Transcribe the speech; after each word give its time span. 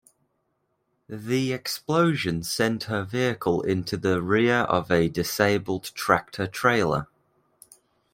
The 1.07 1.53
explosion 1.53 2.41
sent 2.41 2.85
her 2.85 3.03
vehicle 3.03 3.61
into 3.61 3.97
the 3.97 4.19
rear 4.19 4.61
of 4.61 4.89
a 4.91 5.07
disabled 5.07 5.91
tractor-trailer. 5.93 7.05